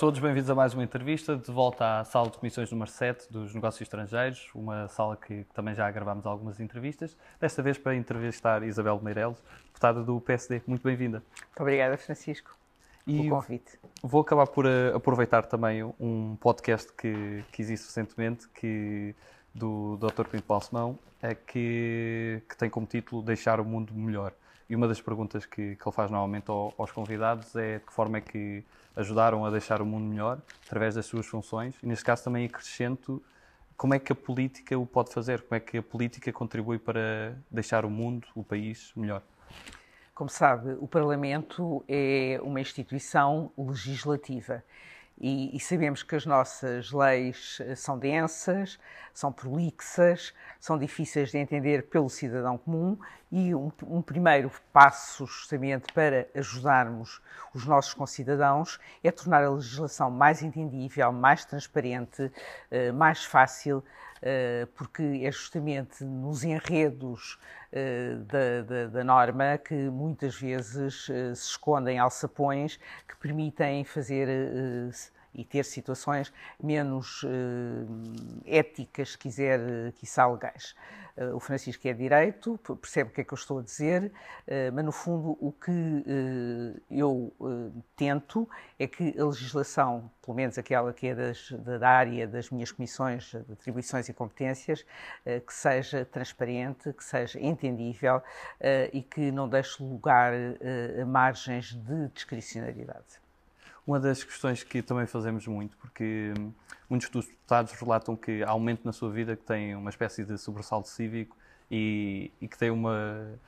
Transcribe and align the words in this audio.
todos, 0.00 0.18
bem-vindos 0.18 0.48
a 0.48 0.54
mais 0.54 0.72
uma 0.72 0.82
entrevista. 0.82 1.36
De 1.36 1.52
volta 1.52 2.00
à 2.00 2.04
sala 2.06 2.30
de 2.30 2.38
comissões 2.38 2.70
número 2.70 2.90
7 2.90 3.30
dos 3.30 3.54
negócios 3.54 3.82
estrangeiros, 3.82 4.48
uma 4.54 4.88
sala 4.88 5.14
que 5.14 5.44
também 5.52 5.74
já 5.74 5.90
gravámos 5.90 6.24
algumas 6.24 6.58
entrevistas. 6.58 7.14
Desta 7.38 7.62
vez 7.62 7.76
para 7.76 7.94
entrevistar 7.94 8.62
Isabel 8.62 8.98
Meireles, 9.02 9.36
deputada 9.66 10.02
do 10.02 10.18
PSD. 10.18 10.62
Muito 10.66 10.82
bem-vinda. 10.82 11.22
Muito 11.38 11.60
obrigada, 11.60 11.98
Francisco, 11.98 12.56
pelo 13.04 13.28
convite. 13.28 13.78
Vou 14.02 14.22
acabar 14.22 14.46
por 14.46 14.64
uh, 14.64 14.96
aproveitar 14.96 15.42
também 15.42 15.84
um 15.84 16.34
podcast 16.40 16.90
que, 16.94 17.44
que 17.52 17.60
existe 17.60 17.84
recentemente, 17.88 18.48
que, 18.54 19.14
do 19.54 19.98
Dr. 19.98 20.24
Pinto 20.30 20.44
Balsemão, 20.48 20.98
é 21.20 21.34
que, 21.34 22.40
que 22.48 22.56
tem 22.56 22.70
como 22.70 22.86
título 22.86 23.20
Deixar 23.20 23.60
o 23.60 23.66
Mundo 23.66 23.92
Melhor. 23.92 24.32
E 24.70 24.76
uma 24.76 24.86
das 24.86 25.00
perguntas 25.00 25.44
que, 25.44 25.74
que 25.74 25.82
ele 25.88 25.92
faz 25.92 26.12
normalmente 26.12 26.48
ao, 26.48 26.72
aos 26.78 26.92
convidados 26.92 27.56
é 27.56 27.80
de 27.80 27.84
que 27.84 27.92
forma 27.92 28.18
é 28.18 28.20
que 28.20 28.64
ajudaram 28.94 29.44
a 29.44 29.50
deixar 29.50 29.82
o 29.82 29.84
mundo 29.84 30.04
melhor 30.04 30.40
através 30.64 30.94
das 30.94 31.06
suas 31.06 31.26
funções? 31.26 31.74
E, 31.82 31.86
neste 31.86 32.04
caso, 32.04 32.22
também 32.22 32.46
acrescento 32.46 33.20
como 33.76 33.94
é 33.94 33.98
que 33.98 34.12
a 34.12 34.14
política 34.14 34.78
o 34.78 34.86
pode 34.86 35.12
fazer, 35.12 35.42
como 35.42 35.56
é 35.56 35.60
que 35.60 35.78
a 35.78 35.82
política 35.82 36.32
contribui 36.32 36.78
para 36.78 37.34
deixar 37.50 37.84
o 37.84 37.90
mundo, 37.90 38.28
o 38.32 38.44
país, 38.44 38.92
melhor. 38.94 39.22
Como 40.14 40.30
sabe, 40.30 40.76
o 40.78 40.86
Parlamento 40.86 41.84
é 41.88 42.38
uma 42.40 42.60
instituição 42.60 43.50
legislativa 43.58 44.62
e, 45.20 45.54
e, 45.54 45.60
sabemos 45.60 46.02
que 46.02 46.16
as 46.16 46.24
nossas 46.24 46.92
leis 46.92 47.58
eh, 47.60 47.74
são 47.74 47.98
densas, 47.98 48.78
são 49.12 49.30
prolixas, 49.30 50.32
são 50.58 50.78
difíceis 50.78 51.30
de 51.30 51.36
entender 51.36 51.88
pelo 51.90 52.08
cidadão 52.08 52.56
comum 52.56 52.98
e 53.30 53.54
um, 53.54 53.70
um, 53.82 54.00
primeiro 54.00 54.50
passo 54.72 55.26
justamente 55.26 55.92
para 55.92 56.26
ajudarmos 56.34 57.20
os 57.54 57.66
nossos 57.66 57.92
concidadãos 57.92 58.80
é 59.04 59.10
tornar 59.10 59.44
a 59.44 59.50
legislação 59.50 60.10
mais 60.10 60.42
entendível, 60.42 61.12
mais 61.12 61.44
transparente, 61.44 62.32
eh, 62.70 62.90
mais 62.90 63.22
fácil, 63.22 63.84
porque 64.74 65.02
é 65.22 65.32
justamente 65.32 66.04
nos 66.04 66.44
enredos 66.44 67.38
da, 68.26 68.62
da, 68.62 68.86
da, 68.88 69.04
norma 69.04 69.56
que 69.58 69.74
muitas 69.74 70.34
vezes 70.34 71.04
se 71.04 71.32
escondem 71.32 71.98
alçapões 71.98 72.78
que 73.08 73.16
permitem 73.16 73.84
fazer 73.84 74.28
e 75.32 75.44
ter 75.44 75.64
situações 75.64 76.32
menos 76.62 77.24
éticas, 78.44 79.12
se 79.12 79.18
quiser, 79.18 79.92
quiçá 79.92 80.26
legais. 80.26 80.74
Uh, 81.20 81.36
o 81.36 81.40
Francisco 81.40 81.86
é 81.86 81.92
direito, 81.92 82.58
percebe 82.80 83.10
o 83.10 83.12
que 83.12 83.20
é 83.20 83.24
que 83.24 83.34
eu 83.34 83.36
estou 83.36 83.58
a 83.58 83.62
dizer, 83.62 84.04
uh, 84.04 84.72
mas 84.72 84.84
no 84.84 84.92
fundo 84.92 85.36
o 85.38 85.52
que 85.52 85.70
eu 86.90 87.34
tento 87.94 88.48
é 88.78 88.86
que 88.86 89.14
a 89.18 89.24
legislação, 89.26 90.10
pelo 90.24 90.34
menos 90.34 90.56
aquela 90.56 90.94
que 90.94 91.08
é 91.08 91.14
das, 91.14 91.52
da 91.52 91.90
área 91.90 92.26
das 92.26 92.48
minhas 92.48 92.72
comissões 92.72 93.32
de 93.46 93.52
atribuições 93.52 94.08
e 94.08 94.14
competências, 94.14 94.84
que 95.46 95.52
seja 95.52 96.04
transparente, 96.04 96.92
que 96.92 97.04
seja 97.04 97.38
entendível 97.40 98.22
e 98.92 99.02
que 99.02 99.30
não 99.30 99.48
deixe 99.48 99.82
lugar 99.82 100.32
a 101.00 101.04
margens 101.04 101.74
de 101.74 102.08
discricionariedade 102.08 103.20
uma 103.86 103.98
das 103.98 104.22
questões 104.22 104.62
que 104.62 104.82
também 104.82 105.06
fazemos 105.06 105.46
muito, 105.46 105.76
porque 105.76 106.32
muitos 106.88 107.08
dos 107.08 107.26
deputados 107.26 107.72
relatam 107.72 108.16
que 108.16 108.42
há 108.42 108.54
um 108.54 108.58
momento 108.58 108.84
na 108.84 108.92
sua 108.92 109.10
vida 109.10 109.36
que 109.36 109.44
tem 109.44 109.74
uma 109.74 109.90
espécie 109.90 110.24
de 110.24 110.36
sobressalto 110.38 110.88
cívico 110.88 111.36
e, 111.70 112.30
e 112.40 112.48
que 112.48 112.58
tem 112.58 112.70
uma, 112.70 113.38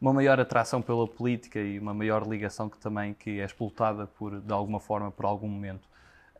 uma 0.00 0.12
maior 0.12 0.40
atração 0.40 0.80
pela 0.80 1.06
política 1.06 1.58
e 1.58 1.78
uma 1.78 1.94
maior 1.94 2.26
ligação 2.26 2.68
que 2.68 2.78
também 2.78 3.14
que 3.14 3.40
é 3.40 3.44
explotada 3.44 4.06
por, 4.06 4.40
de 4.40 4.52
alguma 4.52 4.80
forma 4.80 5.10
por 5.10 5.26
algum 5.26 5.48
momento. 5.48 5.88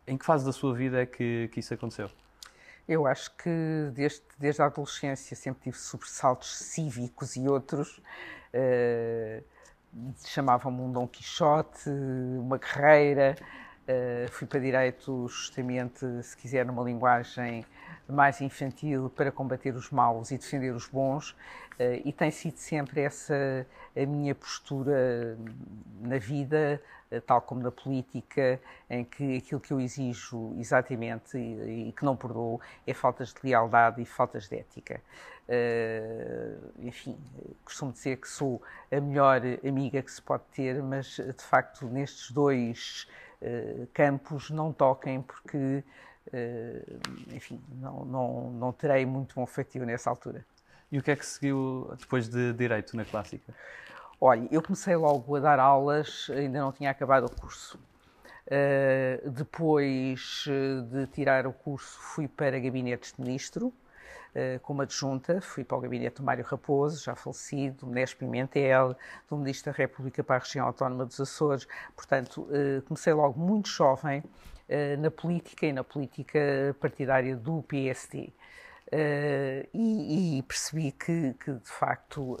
Em 0.05 0.17
que 0.17 0.25
fase 0.25 0.45
da 0.45 0.51
sua 0.51 0.73
vida 0.73 1.01
é 1.01 1.05
que, 1.05 1.49
que 1.51 1.59
isso 1.59 1.73
aconteceu? 1.73 2.09
Eu 2.87 3.07
acho 3.07 3.33
que 3.37 3.49
desde, 3.93 4.21
desde 4.37 4.61
a 4.61 4.65
adolescência 4.65 5.35
sempre 5.37 5.63
tive 5.63 5.77
sobressaltos 5.77 6.57
cívicos 6.57 7.37
e 7.37 7.47
outros. 7.47 7.99
Uh, 8.53 9.41
chamavam-me 10.25 10.81
um 10.81 10.91
Dom 10.91 11.07
Quixote, 11.07 11.89
uma 11.89 12.57
guerreira. 12.57 13.35
Uh, 13.83 14.31
fui 14.31 14.47
para 14.47 14.59
direito 14.59 15.27
justamente, 15.27 16.05
se 16.23 16.37
quiser, 16.37 16.65
numa 16.65 16.83
linguagem 16.83 17.65
mais 18.07 18.41
infantil 18.41 19.09
para 19.09 19.31
combater 19.31 19.73
os 19.75 19.89
maus 19.89 20.31
e 20.31 20.37
defender 20.37 20.73
os 20.73 20.87
bons. 20.87 21.31
Uh, 21.79 22.01
e 22.05 22.13
tem 22.13 22.29
sido 22.29 22.57
sempre 22.57 23.01
essa 23.01 23.65
a 23.95 24.05
minha 24.05 24.35
postura 24.35 25.37
na 26.01 26.17
vida, 26.17 26.81
uh, 27.11 27.21
tal 27.21 27.41
como 27.41 27.61
na 27.61 27.71
política, 27.71 28.59
em 28.89 29.03
que 29.03 29.37
aquilo 29.37 29.59
que 29.59 29.73
eu 29.73 29.79
exijo 29.79 30.53
exatamente 30.59 31.37
e, 31.37 31.93
que 31.95 32.05
não 32.05 32.15
perdoo 32.15 32.61
é 32.85 32.93
faltas 32.93 33.33
de 33.33 33.39
lealdade 33.43 34.01
e 34.01 34.05
faltas 34.05 34.47
de 34.47 34.57
ética. 34.57 35.01
Uh, 35.43 36.71
enfim, 36.79 37.17
costumo 37.65 37.91
dizer 37.91 38.15
que 38.15 38.29
sou 38.29 38.61
a 38.89 39.01
melhor 39.01 39.41
amiga 39.67 40.01
que 40.01 40.11
se 40.11 40.21
pode 40.21 40.43
ter, 40.55 40.81
mas 40.81 41.17
de 41.17 41.43
facto 41.43 41.85
nestes 41.85 42.31
dois 42.31 43.07
uh, 43.41 43.85
campos 43.93 44.49
não 44.49 44.71
toquem 44.71 45.21
porque, 45.21 45.83
enfim, 47.31 47.61
não, 47.79 48.05
não, 48.05 48.51
não 48.51 48.71
terei 48.71 49.05
muito 49.05 49.35
bom 49.35 49.45
feitio 49.45 49.85
nessa 49.85 50.09
altura. 50.09 50.45
E 50.91 50.97
o 50.97 51.03
que 51.03 51.11
é 51.11 51.15
que 51.15 51.25
seguiu 51.25 51.91
depois 51.99 52.27
de 52.27 52.53
Direito 52.53 52.95
na 52.95 53.05
Clássica? 53.05 53.53
Olha, 54.19 54.47
eu 54.51 54.61
comecei 54.61 54.95
logo 54.95 55.35
a 55.35 55.39
dar 55.39 55.59
aulas, 55.59 56.27
ainda 56.29 56.59
não 56.59 56.71
tinha 56.71 56.89
acabado 56.89 57.25
o 57.25 57.31
curso. 57.31 57.79
Uh, 58.45 59.29
depois 59.31 60.45
de 60.91 61.07
tirar 61.07 61.47
o 61.47 61.53
curso, 61.53 61.99
fui 61.99 62.27
para 62.27 62.59
gabinetes 62.59 63.13
de 63.13 63.21
ministro, 63.21 63.73
eh, 64.35 64.59
como 64.63 64.81
adjunta, 64.81 65.39
fui 65.41 65.63
para 65.63 65.77
o 65.77 65.81
gabinete 65.81 66.15
do 66.15 66.23
Mário 66.23 66.43
Raposo, 66.43 67.03
já 67.03 67.15
falecido, 67.15 67.85
do 67.85 67.87
Menés 67.87 68.15
Pimentel, 68.15 68.95
do 69.29 69.37
Ministro 69.37 69.71
da 69.71 69.77
República 69.77 70.23
para 70.23 70.37
a 70.37 70.39
região 70.39 70.65
autónoma 70.65 71.05
dos 71.05 71.19
Açores. 71.19 71.67
Portanto, 71.95 72.47
eh, 72.51 72.81
comecei 72.87 73.13
logo 73.13 73.39
muito 73.39 73.69
jovem 73.69 74.23
eh, 74.23 74.52
na 74.99 75.11
política 75.11 75.65
e 75.65 75.73
na 75.73 75.83
política 75.83 76.75
partidária 76.79 77.35
do 77.35 77.61
PSD. 77.63 78.33
E, 79.73 80.43
percebi 80.47 80.91
que, 80.91 81.33
que 81.33 81.53
de 81.53 81.69
facto, 81.69 82.37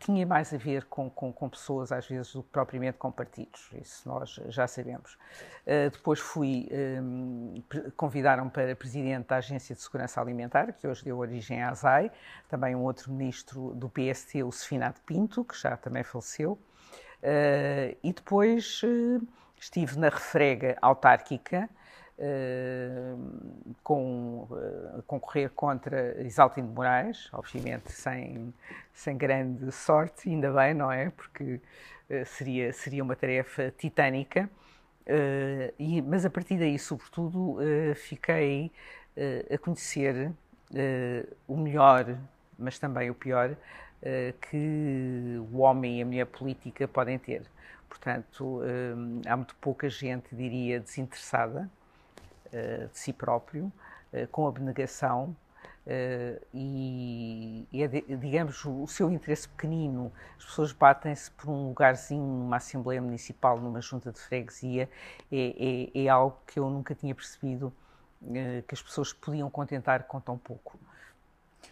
tinha 0.00 0.26
mais 0.26 0.52
a 0.52 0.56
ver 0.56 0.86
com, 0.86 1.10
com, 1.10 1.30
com, 1.30 1.48
pessoas, 1.48 1.92
às 1.92 2.06
vezes, 2.06 2.32
do 2.32 2.42
que 2.42 2.48
propriamente 2.48 2.96
com 2.96 3.12
partidos. 3.12 3.70
Isso 3.74 4.08
nós 4.08 4.40
já 4.48 4.66
sabemos. 4.66 5.14
Uh, 5.66 5.90
depois 5.92 6.18
fui, 6.18 6.68
um, 6.72 7.62
convidaram 7.96 8.48
para 8.48 8.74
presidente 8.74 9.28
da 9.28 9.36
Agência 9.36 9.74
de 9.74 9.82
Segurança 9.82 10.20
Alimentar, 10.20 10.72
que 10.72 10.88
hoje 10.88 11.04
deu 11.04 11.18
origem 11.18 11.62
à 11.62 11.70
ASAI, 11.70 12.10
também 12.48 12.74
um 12.74 12.82
outro 12.82 13.12
ministro 13.12 13.74
do 13.74 13.90
PST, 13.90 14.42
o 14.42 14.50
Sefinato 14.50 15.02
Pinto, 15.02 15.44
que 15.44 15.56
já 15.56 15.76
também 15.76 16.02
faleceu. 16.02 16.52
Uh, 17.22 17.94
e 18.02 18.12
depois 18.14 18.80
uh, 18.82 19.26
estive 19.60 19.98
na 19.98 20.08
refrega 20.08 20.76
autárquica, 20.80 21.68
Uh, 22.22 23.74
com, 23.82 24.46
uh, 24.50 25.02
concorrer 25.06 25.48
contra 25.48 26.20
Isaltino 26.20 26.68
de 26.68 26.74
Moraes, 26.74 27.30
obviamente 27.32 27.90
sem, 27.90 28.52
sem 28.92 29.16
grande 29.16 29.72
sorte, 29.72 30.28
ainda 30.28 30.52
bem, 30.52 30.74
não 30.74 30.92
é? 30.92 31.08
Porque 31.08 31.54
uh, 31.54 32.26
seria, 32.26 32.74
seria 32.74 33.02
uma 33.02 33.16
tarefa 33.16 33.72
titânica. 33.78 34.50
E, 35.78 36.02
mas 36.02 36.26
a 36.26 36.30
partir 36.30 36.58
daí, 36.58 36.78
sobretudo, 36.78 37.56
fiquei 37.96 38.70
a 39.52 39.58
conhecer 39.58 40.30
o 41.48 41.56
melhor, 41.56 42.16
mas 42.56 42.78
também 42.78 43.10
o 43.10 43.14
pior, 43.14 43.56
que 44.42 45.36
o 45.50 45.58
homem 45.58 45.98
e 45.98 46.02
a 46.02 46.06
mulher 46.06 46.26
política 46.26 46.86
podem 46.86 47.18
ter. 47.18 47.42
Portanto, 47.90 48.62
há 49.26 49.36
muito 49.36 49.54
pouca 49.56 49.90
gente, 49.90 50.34
diria, 50.34 50.80
desinteressada 50.80 51.68
eh, 52.52 52.88
de 52.92 52.98
si 52.98 53.12
próprio, 53.12 53.70
eh, 54.12 54.26
com 54.26 54.46
abnegação, 54.46 55.36
Uh, 55.86 56.38
e, 56.52 57.66
é, 57.72 57.88
digamos, 57.88 58.64
o 58.64 58.86
seu 58.86 59.10
interesse 59.10 59.48
pequenino. 59.48 60.12
As 60.38 60.44
pessoas 60.44 60.72
batem-se 60.72 61.30
por 61.32 61.48
um 61.48 61.68
lugarzinho 61.68 62.22
numa 62.22 62.58
Assembleia 62.58 63.00
Municipal, 63.00 63.58
numa 63.58 63.80
junta 63.80 64.12
de 64.12 64.20
freguesia, 64.20 64.88
é, 65.32 65.90
é, 65.94 66.04
é 66.04 66.08
algo 66.08 66.36
que 66.46 66.60
eu 66.60 66.68
nunca 66.68 66.94
tinha 66.94 67.14
percebido 67.14 67.72
que 68.68 68.74
as 68.74 68.82
pessoas 68.82 69.12
podiam 69.12 69.50
contentar 69.50 70.04
com 70.04 70.20
tão 70.20 70.36
pouco. 70.36 70.78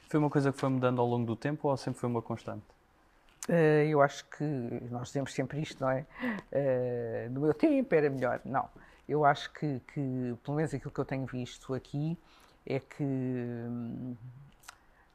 Foi 0.09 0.19
uma 0.19 0.31
coisa 0.31 0.51
que 0.53 0.59
foi 0.59 0.71
mudando 0.71 1.01
ao 1.01 1.07
longo 1.07 1.27
do 1.27 1.37
tempo 1.37 1.69
ou 1.69 1.77
sempre 1.77 2.01
foi 2.01 2.09
uma 2.09 2.23
constante? 2.23 2.65
Uh, 3.49 3.89
eu 3.89 4.03
acho 4.03 4.25
que 4.27 4.45
nós 4.91 5.09
dizemos 5.09 5.33
sempre 5.33 5.61
isto, 5.61 5.81
não 5.81 5.91
é? 5.91 6.05
no 7.31 7.41
meu 7.41 7.55
tempo 7.55 7.95
era 7.95 8.11
melhor. 8.11 8.41
Não 8.45 8.69
eu 9.09 9.25
acho 9.25 9.51
que, 9.55 9.81
que, 9.93 10.37
pelo 10.45 10.57
menos 10.57 10.75
aquilo 10.75 10.93
que 10.93 11.01
eu 11.01 11.05
tenho 11.05 11.25
visto 11.25 11.73
aqui, 11.73 12.19
é 12.67 12.79
que 12.79 13.03
hum, 13.03 14.15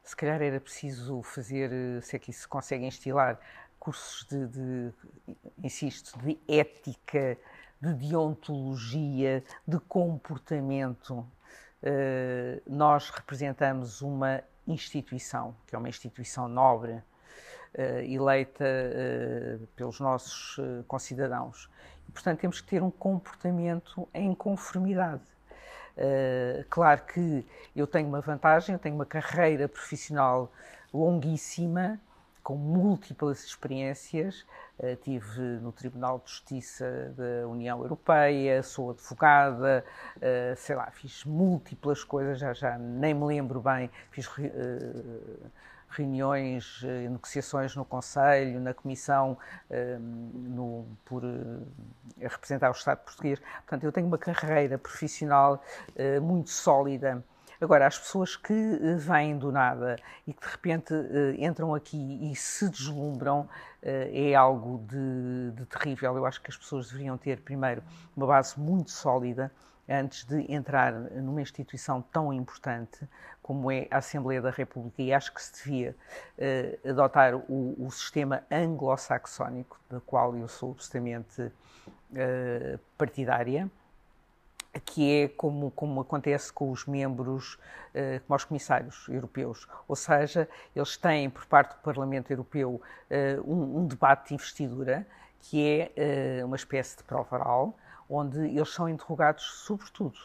se 0.03 0.15
calhar 0.15 0.41
era 0.41 0.59
preciso 0.59 1.21
fazer, 1.21 2.01
se 2.01 2.15
é 2.15 2.19
que 2.19 2.31
isso 2.31 2.41
se 2.41 2.47
consegue 2.47 2.85
instilar, 2.85 3.39
cursos 3.80 4.25
de, 4.27 4.47
de, 4.47 4.94
insisto, 5.63 6.18
de 6.19 6.39
ética, 6.47 7.38
de 7.80 7.94
deontologia, 7.94 9.44
de 9.68 9.80
comportamento. 9.81 11.19
Uh, 11.83 12.62
nós 12.65 13.09
representamos 13.09 14.01
uma 14.01 14.41
instituição, 14.65 15.56
que 15.68 15.75
é 15.75 15.77
uma 15.77 15.89
instituição 15.89 16.47
nobre, 16.47 17.03
eleita 18.07 18.63
uh, 18.63 19.67
pelos 19.75 19.99
nossos 19.99 20.59
concidadãos. 20.87 21.69
E, 22.07 22.11
portanto, 22.11 22.39
temos 22.39 22.61
que 22.61 22.67
ter 22.67 22.83
um 22.83 22.91
comportamento 22.91 24.07
em 24.13 24.33
conformidade. 24.35 25.23
claro 26.69 27.01
que 27.05 27.45
eu 27.75 27.87
tenho 27.87 28.07
uma 28.07 28.21
vantagem, 28.21 28.73
eu 28.73 28.79
tenho 28.79 28.95
uma 28.95 29.05
carreira 29.05 29.67
profissional 29.67 30.51
longuíssima, 30.93 31.99
com 32.43 32.55
múltiplas 32.55 33.43
experiências. 33.43 34.45
Uh, 34.77 34.95
tive 34.97 35.39
no 35.61 35.71
Tribunal 35.71 36.21
de 36.23 36.31
Justiça 36.31 37.13
da 37.15 37.47
União 37.47 37.79
Europeia, 37.81 38.61
sou 38.61 38.91
advogada, 38.91 39.85
uh, 40.17 40.55
sei 40.57 40.75
lá, 40.75 40.91
fiz 40.91 41.23
múltiplas 41.23 42.03
coisas, 42.03 42.39
já, 42.39 42.53
já 42.53 42.77
nem 42.77 43.13
me 43.13 43.23
lembro 43.23 43.61
bem, 43.61 43.89
fiz 44.11 44.27
uh, 44.27 45.51
reuniões, 45.95 46.81
negociações 47.10 47.75
no 47.75 47.86
Conselho, 47.86 48.60
na 48.60 48.74
Comissão, 48.74 49.38
no, 49.69 50.86
por 51.06 51.24
representar 52.19 52.69
o 52.69 52.74
Estado 52.74 53.00
português. 53.00 53.40
Portanto, 53.40 53.84
eu 53.84 53.92
tenho 53.92 54.07
uma 54.07 54.18
carreira 54.18 54.78
profissional 54.78 55.63
muito 56.22 56.50
sólida 56.50 57.24
Agora, 57.63 57.88
as 57.88 57.98
pessoas 57.98 58.36
que 58.36 58.54
eh, 58.54 58.95
vêm 58.95 59.38
do 59.38 59.50
nada 59.50 59.95
e 60.28 60.34
que 60.34 60.45
de 60.45 60.51
repente 60.51 60.94
eh, 60.94 61.45
entram 61.45 61.74
aqui 61.74 62.19
e 62.30 62.36
se 62.36 62.68
deslumbram 62.68 63.48
eh, 63.81 64.31
é 64.31 64.36
algo 64.36 64.86
de, 64.86 65.51
de 65.51 65.66
terrível. 65.68 66.18
Eu 66.18 66.25
acho 66.25 66.42
que 66.42 66.51
as 66.51 66.57
pessoas 66.57 66.90
deveriam 66.90 67.18
ter, 67.18 67.40
primeiro, 67.40 67.81
uma 68.18 68.28
base 68.28 68.60
muito 68.60 68.92
sólida 68.92 69.50
antes 69.88 70.24
de 70.25 70.51
entrar 70.51 70.94
numa 70.94 71.41
instituição 71.41 72.01
tão 72.01 72.31
importante 72.31 73.07
como 73.41 73.69
é 73.69 73.88
a 73.91 73.97
Assembleia 73.97 74.41
da 74.41 74.50
República 74.50 75.01
e 75.01 75.13
acho 75.13 75.33
que 75.33 75.44
se 75.44 75.63
devia 75.63 75.95
uh, 76.38 76.89
adotar 76.89 77.35
o, 77.35 77.75
o 77.77 77.91
sistema 77.91 78.41
anglo-saxónico, 78.50 79.77
da 79.89 80.00
qual 80.00 80.35
eu 80.38 80.47
sou 80.47 80.71
absolutamente 80.71 81.41
uh, 81.41 82.80
partidária 82.97 83.69
que 84.85 85.21
é 85.21 85.27
como, 85.27 85.69
como 85.69 86.01
acontece 86.01 86.51
com 86.51 86.71
os 86.71 86.88
membros, 86.88 87.59
uh, 87.94 88.19
como 88.25 88.35
os 88.35 88.44
comissários 88.44 89.07
europeus. 89.07 89.68
Ou 89.88 89.95
seja, 89.95 90.50
eles 90.75 90.97
têm, 90.97 91.30
por 91.30 91.45
parte 91.45 91.75
do 91.75 91.81
Parlamento 91.81 92.31
Europeu, 92.31 92.81
um, 93.45 93.81
um, 93.81 93.85
debate 93.85 94.30
de 94.30 94.33
investidura, 94.33 95.06
que 95.41 95.91
é 95.95 96.44
uma 96.44 96.56
espécie 96.56 96.97
de 96.97 97.03
prova 97.03 97.35
oral, 97.35 97.77
onde 98.09 98.39
eles 98.39 98.69
são 98.69 98.88
interrogados 98.88 99.44
sobre 99.44 99.85
tudo. 99.91 100.17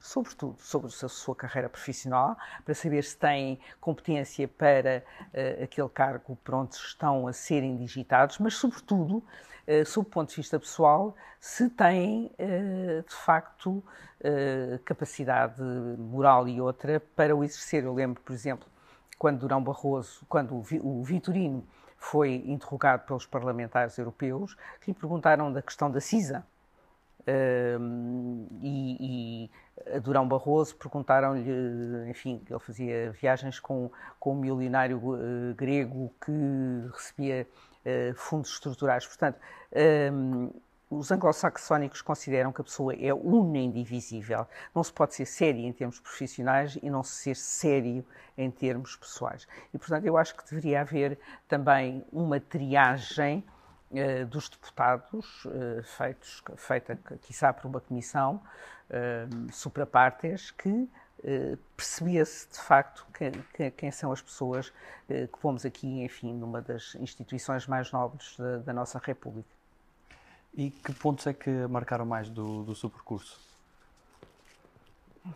Sobretudo 0.00 0.56
sobre 0.60 0.88
a 0.88 1.08
sua 1.08 1.34
carreira 1.34 1.68
profissional, 1.68 2.36
para 2.64 2.72
saber 2.74 3.02
se 3.02 3.16
têm 3.16 3.58
competência 3.80 4.46
para 4.46 5.02
aquele 5.62 5.88
cargo 5.88 6.38
por 6.44 6.54
onde 6.54 6.76
estão 6.76 7.26
a 7.26 7.32
serem 7.32 7.76
digitados, 7.76 8.38
mas, 8.38 8.54
sobretudo, 8.54 9.22
eh, 9.66 9.84
sob 9.84 10.06
o 10.06 10.10
ponto 10.10 10.30
de 10.30 10.36
vista 10.36 10.58
pessoal, 10.58 11.16
se 11.40 11.68
têm, 11.70 12.30
eh, 12.38 13.02
de 13.06 13.14
facto, 13.14 13.82
capacidade 14.84 15.60
moral 15.62 16.48
e 16.48 16.60
outra 16.60 17.00
para 17.14 17.34
o 17.36 17.44
exercer. 17.44 17.84
Eu 17.84 17.94
lembro, 17.94 18.20
por 18.22 18.32
exemplo, 18.32 18.66
quando 19.18 19.40
Durão 19.40 19.62
Barroso, 19.62 20.24
quando 20.28 20.54
o 20.56 21.02
Vitorino 21.04 21.66
foi 21.96 22.42
interrogado 22.46 23.04
pelos 23.04 23.26
parlamentares 23.26 23.98
europeus, 23.98 24.56
que 24.80 24.90
lhe 24.90 24.94
perguntaram 24.94 25.52
da 25.52 25.60
questão 25.60 25.90
da 25.90 26.00
CISA. 26.00 26.46
E, 28.62 28.96
e 29.00 29.94
a 29.94 29.98
Durão 29.98 30.26
Barroso 30.26 30.76
perguntaram-lhe, 30.76 32.10
enfim, 32.10 32.42
ele 32.48 32.58
fazia 32.58 33.12
viagens 33.12 33.60
com, 33.60 33.90
com 34.18 34.32
um 34.32 34.40
milionário 34.40 35.00
grego 35.56 36.12
que 36.24 36.32
recebia 36.92 37.46
eh, 37.84 38.12
fundos 38.14 38.50
estruturais. 38.50 39.06
Portanto, 39.06 39.38
um, 40.12 40.50
os 40.90 41.10
anglo-saxónicos 41.10 42.02
consideram 42.02 42.52
que 42.52 42.60
a 42.60 42.64
pessoa 42.64 42.94
é 42.94 43.14
una 43.14 43.58
indivisível. 43.58 44.46
Não 44.74 44.82
se 44.82 44.92
pode 44.92 45.14
ser 45.14 45.26
sério 45.26 45.60
em 45.60 45.72
termos 45.72 46.00
profissionais 46.00 46.78
e 46.82 46.90
não 46.90 47.02
se 47.02 47.14
ser 47.22 47.36
sério 47.36 48.04
em 48.36 48.50
termos 48.50 48.96
pessoais. 48.96 49.46
E, 49.72 49.78
portanto, 49.78 50.04
eu 50.04 50.16
acho 50.16 50.34
que 50.36 50.44
deveria 50.50 50.80
haver 50.80 51.18
também 51.46 52.04
uma 52.12 52.40
triagem 52.40 53.44
uh, 53.90 54.26
dos 54.26 54.48
deputados, 54.48 55.44
uh, 55.44 55.82
feitos, 55.82 56.42
feita, 56.56 56.96
quiçá, 57.22 57.52
por 57.52 57.66
uma 57.66 57.80
comissão 57.80 58.42
uh, 58.90 59.52
supra 59.52 59.86
partes, 59.86 60.50
que 60.50 60.88
eh, 61.24 61.56
percebia-se 61.76 62.48
de 62.48 62.58
facto 62.60 63.04
que, 63.12 63.30
que, 63.52 63.70
quem 63.72 63.90
são 63.90 64.12
as 64.12 64.22
pessoas 64.22 64.72
eh, 65.08 65.26
que 65.26 65.38
pomos 65.40 65.64
aqui, 65.66 66.04
enfim, 66.04 66.32
numa 66.32 66.62
das 66.62 66.94
instituições 66.94 67.66
mais 67.66 67.90
nobres 67.90 68.36
da, 68.38 68.58
da, 68.58 68.72
nossa 68.72 69.00
República. 69.02 69.48
E 70.54 70.70
que 70.70 70.92
pontos 70.92 71.26
é 71.26 71.32
que 71.32 71.50
marcaram 71.66 72.06
mais 72.06 72.28
do, 72.30 72.62
do 72.62 72.74
seu 72.74 72.88
percurso? 72.88 73.40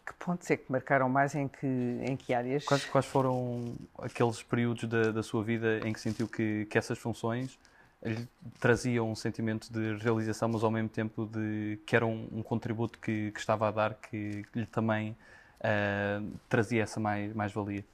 Que 0.07 0.13
pontos 0.15 0.49
é 0.51 0.57
que 0.57 0.71
marcaram 0.71 1.09
mais 1.09 1.35
em 1.35 1.49
que, 1.49 1.67
em 1.67 2.17
que 2.17 2.33
áreas? 2.33 2.65
Quais, 2.65 2.85
quais 2.85 3.07
foram 3.07 3.75
aqueles 3.99 4.41
períodos 4.41 4.85
da, 4.85 5.11
da, 5.11 5.23
sua 5.23 5.43
vida 5.43 5.81
em 5.87 5.93
que 5.93 6.01
sentiu 6.01 6.29
que, 6.29 6.65
que 6.67 6.79
essas 6.79 6.99
funções 6.99 7.59
lhe 8.05 8.29
traziam 8.61 9.11
um 9.11 9.15
sentimento 9.15 9.73
de 9.73 9.97
realização, 9.97 10.49
mas 10.49 10.65
ao 10.65 10.71
mesmo 10.71 10.89
tempo 10.89 11.27
de 11.27 11.79
que 11.87 11.95
era 11.95 12.05
um, 12.07 12.29
um 12.33 12.43
contributo 12.43 12.99
que, 12.99 13.31
que, 13.31 13.41
estava 13.41 13.69
a 13.69 13.71
dar 13.71 13.95
que 13.95 14.45
lhe 14.55 14.67
também 14.67 15.17
uh, 15.61 16.39
trazia 16.49 16.83
essa 16.83 16.99
mais-valia? 16.99 17.35
Mais 17.35 17.85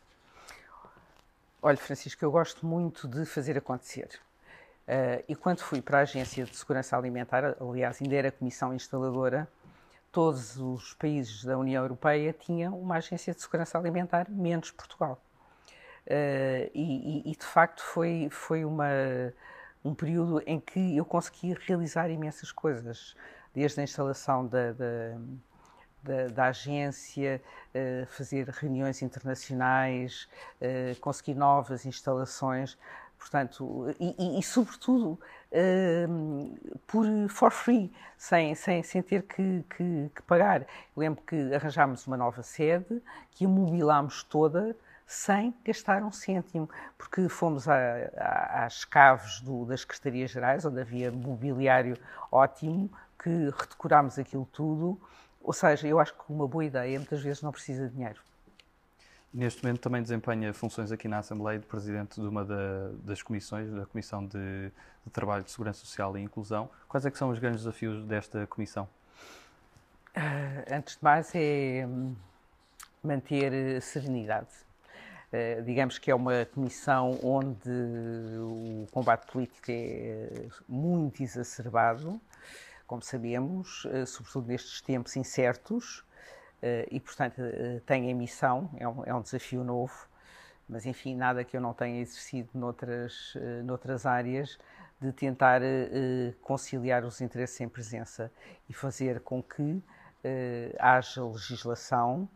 Olha, 1.60 1.76
Francisco, 1.76 2.24
eu 2.24 2.30
gosto 2.30 2.64
muito 2.64 3.06
de 3.06 3.24
fazer 3.24 3.58
acontecer. 3.58 4.08
Uh, 4.86 5.22
e 5.28 5.36
quando 5.36 5.60
fui 5.60 5.82
para 5.82 5.98
a 5.98 6.00
Agência 6.02 6.44
de 6.44 6.56
Segurança 6.56 6.96
Alimentar, 6.96 7.56
aliás, 7.60 8.00
ainda 8.00 8.14
era 8.14 8.30
comissão 8.30 8.72
instaladora, 8.72 9.46
todos 10.10 10.56
os 10.56 10.94
países 10.94 11.44
da 11.44 11.58
União 11.58 11.82
Europeia 11.82 12.32
tinham 12.32 12.78
uma 12.80 12.96
agência 12.96 13.34
de 13.34 13.42
segurança 13.42 13.76
alimentar, 13.76 14.30
menos 14.30 14.70
Portugal. 14.70 15.20
Uh, 16.06 16.70
e, 16.72 17.30
e, 17.30 17.36
de 17.36 17.44
facto 17.44 17.82
foi, 17.82 18.28
foi 18.30 18.64
uma, 18.64 18.88
um 19.84 19.94
período 19.94 20.42
em 20.46 20.60
que 20.60 20.96
eu 20.96 21.04
consegui 21.04 21.54
realizar 21.66 22.10
imensas 22.10 22.52
coisas, 22.52 23.14
desde 23.54 23.80
a 23.80 23.84
instalação 23.84 24.46
da, 24.46 24.72
da 24.72 25.18
da, 26.02 26.28
da 26.28 26.44
agência, 26.46 27.40
uh, 27.74 28.06
fazer 28.06 28.48
reuniões 28.48 29.02
internacionais, 29.02 30.28
uh, 30.60 30.98
conseguir 31.00 31.34
novas 31.34 31.84
instalações, 31.86 32.78
portanto, 33.18 33.94
e, 33.98 34.14
e, 34.18 34.38
e 34.38 34.42
sobretudo 34.42 35.18
uh, 35.52 36.78
por 36.86 37.04
for 37.28 37.50
free, 37.50 37.92
sem, 38.16 38.54
sem, 38.54 38.82
sem 38.82 39.02
ter 39.02 39.22
que, 39.22 39.64
que, 39.76 40.10
que 40.14 40.22
pagar. 40.22 40.66
lembro 40.96 41.22
que 41.22 41.54
arranjámos 41.54 42.06
uma 42.06 42.16
nova 42.16 42.42
sede, 42.42 43.02
que 43.32 43.44
a 43.44 43.48
mobilámos 43.48 44.22
toda, 44.22 44.76
sem 45.08 45.52
gastar 45.64 46.04
um 46.04 46.12
cêntimo, 46.12 46.70
porque 46.96 47.28
fomos 47.28 47.66
a, 47.66 47.74
a, 48.16 48.66
às 48.66 48.84
caves 48.84 49.40
do, 49.40 49.64
das 49.64 49.80
Secretarias 49.80 50.30
Gerais, 50.30 50.64
onde 50.64 50.80
havia 50.80 51.10
mobiliário 51.10 51.98
ótimo, 52.30 52.88
que 53.20 53.28
redecorámos 53.28 54.16
aquilo 54.20 54.46
tudo 54.52 55.00
ou 55.48 55.52
seja, 55.54 55.88
eu 55.88 55.98
acho 55.98 56.12
que 56.12 56.20
uma 56.28 56.46
boa 56.46 56.62
ideia 56.62 56.98
muitas 56.98 57.22
vezes 57.22 57.40
não 57.40 57.50
precisa 57.50 57.88
de 57.88 57.94
dinheiro. 57.94 58.20
Neste 59.32 59.62
momento 59.62 59.80
também 59.80 60.02
desempenha 60.02 60.52
funções 60.52 60.92
aqui 60.92 61.08
na 61.08 61.20
Assembleia 61.20 61.58
de 61.58 61.64
Presidente 61.64 62.20
de 62.20 62.26
uma 62.26 62.44
da, 62.44 62.90
das 63.02 63.22
comissões, 63.22 63.70
da 63.70 63.86
Comissão 63.86 64.26
de, 64.26 64.70
de, 65.06 65.10
Trabalho, 65.10 65.42
de 65.42 65.50
Segurança 65.50 65.80
Social 65.80 66.18
e 66.18 66.22
Inclusão. 66.22 66.68
Quais 66.86 67.06
é 67.06 67.10
que 67.10 67.16
são 67.16 67.30
os 67.30 67.38
grandes 67.38 67.60
desafios 67.60 68.04
desta 68.04 68.46
comissão? 68.46 68.86
Uh, 70.14 70.74
antes 70.74 70.96
de 70.96 71.02
mais 71.02 71.30
é 71.34 71.88
manter 73.02 73.80
serenidade. 73.80 74.48
Uh, 75.30 75.62
digamos 75.62 75.98
que 75.98 76.10
é 76.10 76.14
uma 76.14 76.46
comissão 76.46 77.18
onde 77.22 77.70
o 77.70 78.86
combate 78.90 79.30
político 79.30 79.66
é 79.70 80.48
muito 80.66 81.22
exacerbado, 81.22 82.18
como 82.88 83.02
sabemos, 83.02 83.86
eh, 83.92 84.06
sobretudo 84.06 84.48
nestes 84.48 84.80
tempos 84.80 85.14
incertos, 85.14 86.02
eh, 86.62 86.88
e 86.90 86.98
portanto 86.98 87.38
eh, 87.38 87.82
tem 87.84 88.10
a 88.10 88.14
missão, 88.14 88.70
é 88.78 88.88
um, 88.88 89.04
é 89.04 89.14
um 89.14 89.20
desafio 89.20 89.62
novo, 89.62 90.08
mas 90.66 90.86
enfim, 90.86 91.14
nada 91.14 91.44
que 91.44 91.54
eu 91.54 91.60
não 91.60 91.74
tenha 91.74 92.00
exercido 92.00 92.48
noutras, 92.54 93.34
noutras 93.64 94.06
áreas, 94.06 94.58
de 95.00 95.12
tentar 95.12 95.62
conciliar 96.42 97.04
os 97.04 97.20
interesses 97.22 97.58
em 97.60 97.68
presença 97.68 98.30
e 98.68 98.74
fazer 98.74 99.20
com 99.20 99.42
que 99.42 99.82
haja 100.78 101.24
legislação 101.24 102.28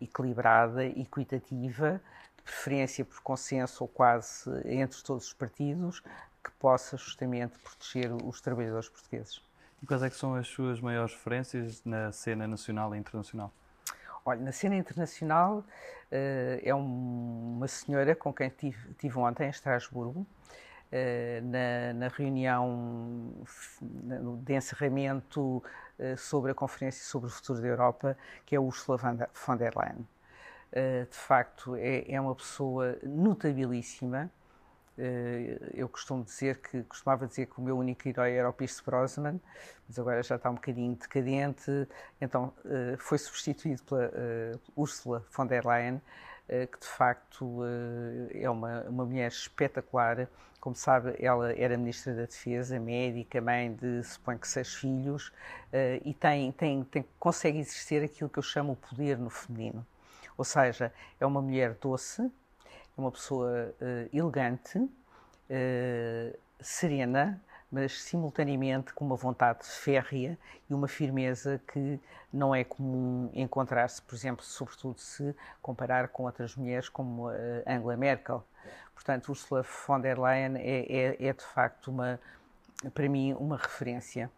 equilibrada, 0.00 0.84
equitativa, 0.84 2.00
de 2.36 2.42
preferência 2.42 3.04
por 3.04 3.20
consenso 3.20 3.84
ou 3.84 3.88
quase 3.88 4.50
entre 4.66 5.02
todos 5.02 5.26
os 5.26 5.32
partidos, 5.32 6.00
que 6.42 6.50
possa 6.58 6.96
justamente 6.96 7.58
proteger 7.58 8.12
os 8.12 8.40
trabalhadores 8.40 8.88
portugueses. 8.88 9.42
E 9.82 9.86
quais 9.86 10.02
é 10.02 10.10
são 10.10 10.34
as 10.34 10.48
suas 10.48 10.80
maiores 10.80 11.12
referências 11.12 11.84
na 11.84 12.10
cena 12.10 12.46
nacional 12.46 12.94
e 12.94 12.98
internacional? 12.98 13.52
Olha, 14.24 14.40
na 14.40 14.52
cena 14.52 14.76
internacional 14.76 15.58
uh, 15.58 15.64
é 16.62 16.74
um, 16.74 17.56
uma 17.56 17.68
senhora 17.68 18.14
com 18.14 18.32
quem 18.32 18.48
tive, 18.50 18.94
tive 18.94 19.18
ontem 19.18 19.46
em 19.46 19.50
Estrasburgo, 19.50 20.26
na, 21.42 21.92
na, 21.94 22.08
reunião 22.08 23.32
de 24.42 24.54
encerramento 24.54 25.62
uh, 25.98 26.16
sobre 26.16 26.50
a 26.52 26.54
Conferência 26.54 27.04
sobre 27.04 27.28
o 27.28 27.30
Futuro 27.30 27.60
da 27.60 27.68
Europa, 27.68 28.16
que 28.46 28.56
é 28.56 28.60
Ursula 28.60 28.98
von 29.46 29.56
der 29.56 29.72
Leyen. 29.76 30.06
de 31.10 31.16
facto, 31.16 31.76
é, 31.76 32.10
é 32.10 32.20
uma 32.20 32.34
pessoa 32.34 32.98
notabilíssima, 33.02 34.30
eh, 34.98 35.58
eu 35.74 35.88
costumo 35.88 36.24
dizer 36.24 36.60
que, 36.60 36.82
costumava 36.82 37.26
dizer 37.28 37.46
que 37.46 37.58
o 37.58 37.62
meu 37.62 37.78
único 37.78 38.08
herói 38.08 38.32
era 38.32 38.48
o 38.50 38.52
Pierce 38.52 38.82
Brosnan, 38.84 39.38
mas 39.86 39.96
agora 39.96 40.20
já 40.24 40.34
está 40.34 40.50
um 40.50 40.54
bocadinho 40.54 40.96
decadente, 40.96 41.88
então 42.20 42.52
eh, 42.64 42.96
foi 42.98 43.16
substituído 43.16 43.84
pela 43.84 44.10
eh, 44.12 44.58
Ursula 44.76 45.24
von 45.30 45.46
der 45.46 45.64
Leyen, 45.64 46.02
que 46.48 46.80
de 46.80 46.86
facto 46.86 47.60
é 48.32 48.48
uma, 48.48 48.82
uma 48.82 49.04
mulher 49.04 49.28
espetacular. 49.28 50.28
Como 50.60 50.74
sabe, 50.74 51.14
ela 51.20 51.52
era 51.52 51.76
Ministra 51.76 52.14
da 52.14 52.22
Defesa, 52.22 52.80
médica, 52.80 53.40
mãe 53.40 53.72
de, 53.72 54.02
suponho 54.02 54.38
que, 54.38 54.48
seis 54.48 54.74
filhos, 54.74 55.32
e 56.04 56.12
tem, 56.14 56.50
tem, 56.50 56.82
tem, 56.84 57.04
consegue 57.18 57.58
exercer 57.58 58.02
aquilo 58.02 58.28
que 58.28 58.38
eu 58.38 58.42
chamo 58.42 58.72
o 58.72 58.76
poder 58.76 59.18
no 59.18 59.30
feminino. 59.30 59.86
Ou 60.36 60.44
seja, 60.44 60.92
é 61.20 61.24
uma 61.24 61.40
mulher 61.40 61.74
doce, 61.74 62.22
é 62.22 63.00
uma 63.00 63.12
pessoa 63.12 63.72
elegante, 64.12 64.84
serena, 66.60 67.40
mas 67.70 68.02
simultaneamente 68.02 68.92
com 68.94 69.04
uma 69.04 69.16
vontade 69.16 69.64
férrea 69.66 70.38
e 70.68 70.74
uma 70.74 70.88
firmeza 70.88 71.60
que 71.72 72.00
não 72.32 72.54
é 72.54 72.64
comum 72.64 73.30
encontrar-se, 73.34 74.00
por 74.02 74.14
exemplo, 74.14 74.44
sobretudo 74.44 74.98
se 74.98 75.34
comparar 75.60 76.08
com 76.08 76.24
outras 76.24 76.56
mulheres 76.56 76.88
como 76.88 77.28
Angela 77.66 77.96
Merkel. 77.96 78.44
Portanto, 78.94 79.28
Ursula 79.28 79.62
von 79.86 80.00
der 80.00 80.18
Leyen 80.18 80.56
é, 80.56 81.16
é, 81.20 81.26
é 81.28 81.32
de 81.32 81.44
facto 81.44 81.88
uma, 81.88 82.18
para 82.92 83.08
mim, 83.08 83.32
uma 83.34 83.56
referência. 83.56 84.30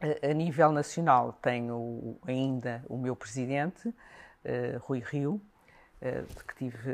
A, 0.00 0.28
a 0.30 0.32
nível 0.32 0.72
nacional, 0.72 1.32
tenho 1.42 2.16
ainda 2.26 2.84
o 2.88 2.96
meu 2.96 3.14
presidente, 3.14 3.88
uh, 3.88 4.78
Rui 4.80 5.00
Rio, 5.00 5.40
eh, 6.00 6.22
que 6.46 6.54
tive, 6.54 6.92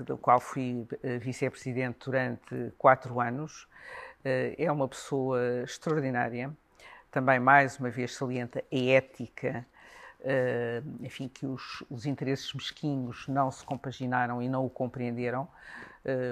do 0.00 0.18
qual 0.18 0.40
fui 0.40 0.88
eh, 1.04 1.18
vice-presidente 1.18 2.04
durante 2.04 2.72
quatro 2.76 3.20
anos. 3.20 3.68
Eh, 4.24 4.54
é 4.58 4.70
uma 4.70 4.88
pessoa 4.88 5.62
extraordinária, 5.64 6.54
também 7.10 7.38
mais 7.40 7.78
uma 7.78 7.90
vez 7.90 8.14
salienta 8.14 8.60
a 8.60 8.76
ética, 8.76 9.66
enfim, 11.00 11.28
que 11.28 11.44
os, 11.44 11.82
os 11.90 12.06
interesses 12.06 12.54
mesquinhos 12.54 13.26
não 13.26 13.50
se 13.50 13.64
compaginaram 13.64 14.40
e 14.40 14.48
não 14.48 14.64
o 14.64 14.70
compreenderam. 14.70 15.48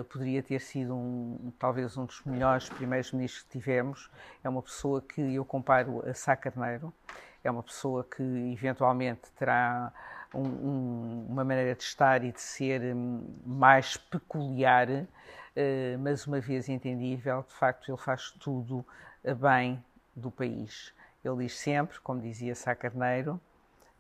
poderia 0.09 0.43
ter 0.43 0.61
sido 0.61 0.95
um, 0.95 1.53
talvez 1.59 1.97
um 1.97 2.07
dos 2.07 2.23
melhores 2.25 2.69
primeiros 2.69 3.13
ministros 3.13 3.43
que 3.43 3.51
tivemos. 3.51 4.09
É 4.45 4.49
uma 4.49 4.63
pessoa 4.63 5.03
que 5.03 5.35
eu 5.35 5.45
comparo 5.45 6.09
a 6.09 6.15
Sá 6.15 6.37
Carneiro, 6.37 6.95
é 7.43 7.51
uma 7.51 7.63
pessoa 7.63 8.05
que 8.05 8.23
eventualmente 8.23 9.23
terá 9.37 9.93
um, 10.35 10.43
um, 10.43 11.27
uma 11.29 11.45
maneira 11.45 11.75
de 11.75 11.83
estar 11.83 12.25
e 12.25 12.33
de 12.33 12.41
ser 12.41 12.95
hum, 12.95 13.25
mais 13.45 13.97
peculiar, 13.97 14.89
uh, 14.89 15.99
mas 15.99 16.27
uma 16.27 16.41
vez 16.41 16.69
entendível, 16.69 17.45
de 17.47 17.55
facto, 17.55 17.91
ele 17.91 17.99
faz 17.99 18.31
tudo 18.33 18.85
a 19.25 19.35
bem 19.35 19.83
do 20.15 20.31
país. 20.31 20.93
Ele 21.25 21.45
diz 21.45 21.59
sempre, 21.59 21.99
como 22.01 22.21
dizia 22.21 22.55
Sá 22.55 22.75
Carneiro, 22.75 23.41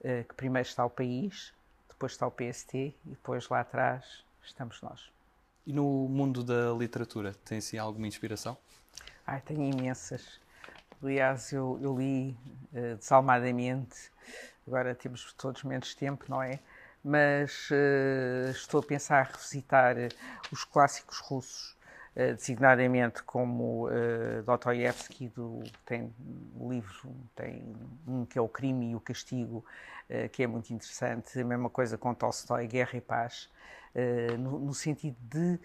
uh, 0.00 0.24
que 0.24 0.34
primeiro 0.34 0.68
está 0.68 0.84
o 0.84 0.90
país, 0.90 1.52
depois 1.88 2.12
está 2.12 2.26
o 2.26 2.30
PST 2.30 2.74
e 2.74 2.94
depois 3.04 3.48
lá 3.48 3.60
atrás 3.60 4.24
estamos 4.42 4.80
nós. 4.82 5.10
E 5.66 5.72
no 5.72 6.08
mundo 6.08 6.42
da 6.42 6.72
literatura, 6.72 7.34
tem 7.44 7.58
assim 7.58 7.76
alguma 7.76 8.06
inspiração? 8.06 8.56
Ai, 9.26 9.40
tenho 9.42 9.62
imensas. 9.62 10.40
Aliás, 11.02 11.52
eu, 11.52 11.78
eu 11.80 11.96
li 11.96 12.36
uh, 12.72 12.96
desalmadamente 12.96 14.10
Agora 14.70 14.94
temos 14.94 15.32
todos 15.32 15.64
menos 15.64 15.96
tempo, 15.96 16.26
não 16.28 16.40
é? 16.40 16.60
Mas 17.02 17.68
uh, 17.72 18.50
estou 18.52 18.78
a 18.78 18.82
pensar 18.84 19.24
revisitar 19.24 19.96
uh, 19.96 20.08
os 20.52 20.62
clássicos 20.62 21.18
russos, 21.18 21.76
uh, 22.14 22.36
designadamente 22.36 23.20
como 23.24 23.88
uh, 23.88 24.44
Dostoiévski, 24.46 25.26
do, 25.30 25.64
tem 25.84 26.14
um 26.56 26.70
livro, 26.70 27.12
tem 27.34 27.74
um 28.06 28.24
que 28.24 28.38
é 28.38 28.40
O 28.40 28.48
Crime 28.48 28.92
e 28.92 28.94
o 28.94 29.00
Castigo, 29.00 29.64
que 30.30 30.44
é 30.44 30.46
muito 30.46 30.72
interessante. 30.72 31.40
A 31.40 31.44
mesma 31.44 31.68
coisa 31.68 31.98
com 31.98 32.14
Tolstói, 32.14 32.68
Guerra 32.68 32.96
e 32.96 33.00
Paz, 33.00 33.48
no, 34.38 34.58
no 34.58 34.74
sentido 34.74 35.16
de 35.20 35.58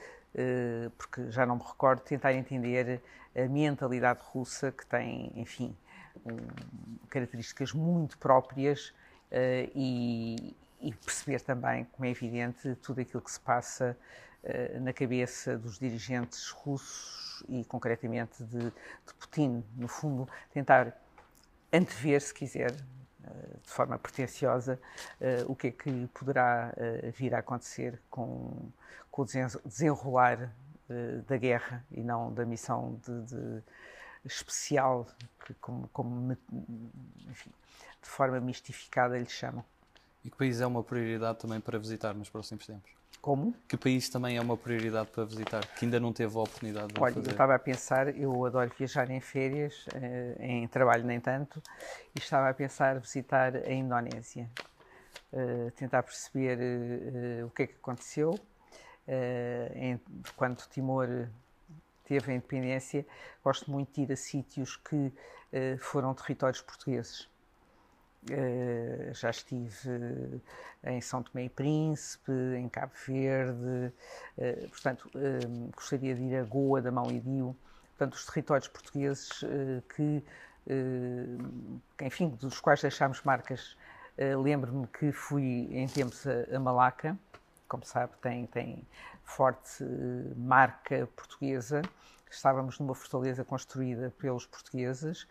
porque 0.98 1.32
já 1.32 1.46
não 1.46 1.56
me 1.56 1.64
recordo, 1.64 2.02
tentar 2.02 2.34
entender 2.34 3.02
a 3.36 3.48
mentalidade 3.48 4.20
russa 4.22 4.72
que 4.72 4.86
tem, 4.86 5.32
enfim, 5.36 5.76
um, 6.26 6.98
características 7.10 7.74
muito 7.74 8.18
próprias 8.18 8.90
uh, 9.32 9.72
e, 9.76 10.56
e, 10.82 10.94
perceber 10.94 11.42
também, 11.42 11.86
como 11.92 12.06
é 12.06 12.10
evidente, 12.10 12.76
tudo 12.82 13.02
aquilo 13.02 13.22
que 13.22 13.32
se 13.32 13.40
passa 13.40 13.98
uh, 14.44 14.80
na 14.82 14.94
cabeça 14.94 15.58
dos 15.58 15.80
dirigentes 15.80 16.50
russos 16.50 17.44
e 17.50 17.64
concretamente 17.66 18.44
de, 18.44 18.60
de 18.60 19.14
Putin. 19.20 19.64
No 19.76 19.88
fundo, 19.88 20.28
tentar 20.54 20.96
antever, 21.72 22.22
se 22.22 22.34
quiser, 22.34 22.72
uh, 22.72 23.60
de 23.62 23.70
forma 23.70 23.98
pretensiosa, 23.98 24.80
o 25.48 25.56
que 25.56 25.68
é 25.68 25.72
que 25.72 26.08
poderá 26.14 26.74
vir 27.14 27.34
a 27.36 27.40
acontecer 27.40 28.00
com, 28.10 28.70
com 29.12 29.22
o 29.22 29.26
desenrolar 29.26 30.52
da 31.28 31.36
guerra 31.36 31.84
e 31.92 32.02
não 32.02 32.32
da 32.32 32.46
missão 32.46 33.00
de, 33.04 33.22
de 33.24 33.64
especial, 34.26 35.08
que 35.46 35.54
como, 35.56 35.88
como 35.90 36.38
enfim, 37.30 37.52
de 38.02 38.10
forma 38.10 38.40
mistificada 38.40 39.18
lhe 39.18 39.30
chamam. 39.30 39.64
E 40.24 40.30
que 40.30 40.38
país 40.38 40.60
é 40.60 40.66
uma 40.66 40.84
prioridade 40.84 41.40
também 41.40 41.60
para 41.60 41.78
visitar 41.78 42.14
nos 42.16 42.30
próximos 42.30 42.66
tempos? 42.66 42.92
Como? 43.22 43.56
Que 43.68 43.78
país 43.78 44.10
também 44.10 44.38
é 44.38 44.42
uma 44.42 44.58
prioridade 44.58 45.10
para 45.10 45.24
visitar, 45.24 45.66
que 45.66 45.86
ainda 45.86 46.00
não 46.00 46.14
teve 46.14 46.36
a 46.38 46.42
oportunidade 46.42 46.94
de 46.94 47.02
Olha, 47.02 47.14
fazer? 47.14 47.28
eu 47.28 47.32
estava 47.32 47.56
a 47.56 47.60
pensar, 47.60 48.16
eu 48.16 48.46
adoro 48.46 48.72
viajar 48.78 49.10
em 49.10 49.20
férias, 49.20 49.86
eh, 49.96 50.36
em 50.40 50.68
trabalho 50.68 51.04
nem 51.04 51.20
tanto, 51.20 51.62
e 52.16 52.20
estava 52.20 52.50
a 52.50 52.54
pensar 52.54 53.00
visitar 53.00 53.56
a 53.56 53.72
Indonésia, 53.72 54.50
eh, 55.34 55.72
tentar 55.76 56.04
perceber 56.04 56.60
eh, 56.62 57.44
o 57.44 57.50
que 57.50 57.64
é 57.64 57.68
que 57.68 57.76
aconteceu, 57.76 58.40
quando 60.36 60.58
Timor 60.68 61.28
teve 62.06 62.32
a 62.32 62.36
independência, 62.36 63.06
gosto 63.44 63.70
muito 63.70 63.94
de 63.94 64.02
ir 64.02 64.12
a 64.12 64.16
sítios 64.16 64.78
que 64.78 64.96
uh, 64.96 65.78
foram 65.80 66.14
territórios 66.14 66.62
portugueses. 66.62 67.30
Uh, 68.30 69.14
já 69.14 69.30
estive 69.30 70.42
em 70.84 71.02
São 71.02 71.22
Tomé 71.22 71.46
e 71.46 71.50
Príncipe, 71.50 72.32
em 72.58 72.70
Cabo 72.70 72.94
Verde, 73.08 73.92
portanto, 74.70 75.10
gostaria 75.76 76.14
de 76.14 76.22
ir 76.22 76.36
a 76.36 76.44
Goa, 76.44 76.80
da 76.82 76.92
Mão 76.92 77.10
e 77.10 77.20
Dio, 77.20 77.56
portanto, 77.90 78.14
os 78.14 78.26
territórios 78.26 78.68
portugueses 78.68 79.44
que, 79.96 80.24
enfim, 82.04 82.30
dos 82.30 82.60
quais 82.60 82.82
deixámos 82.82 83.24
marcas. 83.24 83.76
Lembro-me 84.44 84.86
que 84.88 85.12
fui 85.12 85.68
em 85.72 85.88
tempos 85.88 86.26
a, 86.28 86.56
a 86.56 86.60
Malaca, 86.60 87.18
como 87.68 87.86
sabe, 87.86 88.14
tem, 88.22 88.46
tem 88.48 88.88
forte 89.24 89.84
marca 90.36 91.08
portuguesa. 91.16 91.82
Estávamos 92.30 92.80
numa 92.80 92.94
fortaleza 92.94 93.44
construída 93.44 94.14
pelos 94.18 94.46
portugueses, 94.46 95.24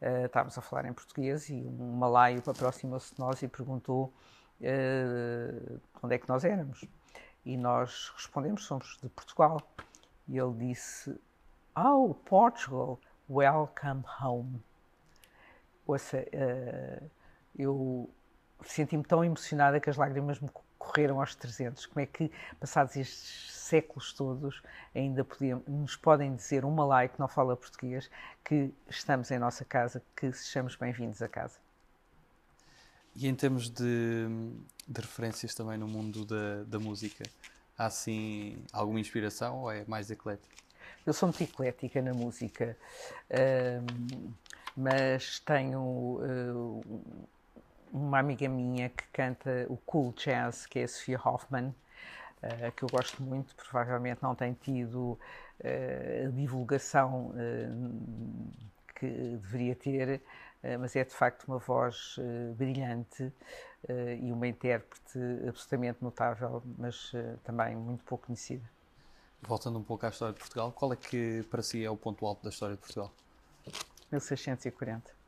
uh, 0.00 0.26
estávamos 0.26 0.56
a 0.56 0.60
falar 0.60 0.84
em 0.84 0.92
português 0.92 1.48
e 1.48 1.54
um 1.54 1.96
malaio 1.96 2.42
aproximou-se 2.46 3.14
de 3.14 3.20
nós 3.20 3.42
e 3.42 3.48
perguntou 3.48 4.12
uh, 4.60 5.80
onde 6.02 6.14
é 6.14 6.18
que 6.18 6.28
nós 6.28 6.44
éramos. 6.44 6.84
E 7.44 7.56
nós 7.56 8.12
respondemos: 8.16 8.64
somos 8.64 8.98
de 9.02 9.08
Portugal. 9.08 9.60
E 10.28 10.38
ele 10.38 10.54
disse: 10.68 11.18
Oh, 11.76 12.14
Portugal, 12.24 12.98
welcome 13.28 14.04
home. 14.20 14.62
Ouça, 15.86 16.18
uh, 16.18 17.10
eu 17.58 18.08
senti-me 18.66 19.04
tão 19.04 19.24
emocionada 19.24 19.80
que 19.80 19.90
as 19.90 19.96
lágrimas 19.96 20.40
me 20.40 20.50
correram 20.78 21.20
aos 21.20 21.34
300? 21.34 21.86
Como 21.86 22.00
é 22.00 22.06
que, 22.06 22.30
passados 22.60 22.96
estes 22.96 23.52
séculos 23.52 24.12
todos, 24.12 24.62
ainda 24.94 25.24
podemos, 25.24 25.66
nos 25.66 25.96
podem 25.96 26.34
dizer 26.34 26.64
uma 26.64 26.84
like 26.84 27.14
que 27.14 27.20
não 27.20 27.28
fala 27.28 27.56
português 27.56 28.10
que 28.44 28.72
estamos 28.88 29.30
em 29.30 29.38
nossa 29.38 29.64
casa, 29.64 30.02
que 30.16 30.32
sejamos 30.32 30.76
bem-vindos 30.76 31.22
a 31.22 31.28
casa? 31.28 31.58
E 33.14 33.28
em 33.28 33.34
termos 33.34 33.68
de, 33.68 34.26
de 34.88 35.00
referências 35.00 35.54
também 35.54 35.76
no 35.78 35.86
mundo 35.86 36.24
da, 36.24 36.64
da 36.64 36.78
música, 36.78 37.24
há 37.76 37.86
assim 37.86 38.64
alguma 38.72 39.00
inspiração 39.00 39.60
ou 39.60 39.70
é 39.70 39.84
mais 39.86 40.10
eclético? 40.10 40.54
Eu 41.06 41.12
sou 41.12 41.28
muito 41.28 41.42
eclética 41.42 42.00
na 42.00 42.14
música, 42.14 42.76
mas 44.76 45.40
tenho 45.40 45.80
uh, 45.80 47.28
uma 47.92 48.18
amiga 48.18 48.48
minha 48.48 48.88
que 48.88 49.04
canta 49.12 49.66
o 49.68 49.76
cool 49.76 50.12
jazz, 50.12 50.66
que 50.66 50.78
é 50.78 50.84
a 50.84 50.88
Sofia 50.88 51.20
Hoffman, 51.22 51.68
uh, 51.68 52.72
que 52.74 52.82
eu 52.82 52.88
gosto 52.88 53.22
muito, 53.22 53.54
provavelmente 53.54 54.22
não 54.22 54.34
tem 54.34 54.54
tido 54.54 55.18
uh, 55.60 56.26
a 56.26 56.30
divulgação 56.30 57.32
que 58.94 59.06
deveria 59.06 59.76
ter, 59.76 60.22
mas 60.78 60.94
é 60.94 61.04
de 61.04 61.12
facto 61.12 61.44
uma 61.48 61.58
voz 61.58 62.16
brilhante 62.56 63.32
e 64.20 64.30
uma 64.30 64.46
intérprete 64.46 65.18
absolutamente 65.48 65.98
notável, 66.00 66.62
mas 66.78 67.10
também 67.42 67.74
muito 67.74 68.04
pouco 68.04 68.26
conhecida. 68.26 68.62
Voltando 69.40 69.76
um 69.80 69.82
pouco 69.82 70.06
à 70.06 70.08
história 70.08 70.32
de 70.32 70.38
Portugal, 70.38 70.70
qual 70.70 70.92
é 70.92 70.96
que 70.96 71.42
para 71.50 71.62
si 71.62 71.84
é 71.84 71.90
o 71.90 71.96
ponto 71.96 72.24
alto 72.24 72.44
da 72.44 72.50
história 72.50 72.76
de 72.76 72.80
Portugal? 72.80 73.12
1640. 74.12 75.21